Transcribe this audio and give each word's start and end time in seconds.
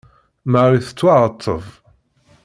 Marie 0.51 0.81
tettwaɛetteb. 0.85 1.65